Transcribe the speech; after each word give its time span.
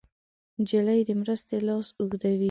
نجلۍ 0.61 1.01
د 1.07 1.09
مرستې 1.21 1.55
لاس 1.67 1.87
اوږدوي. 1.99 2.39